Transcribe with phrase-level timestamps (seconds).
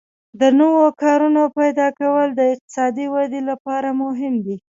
[0.39, 4.57] د نوو کارونو پیدا کول د اقتصادي ودې لپاره مهم دي.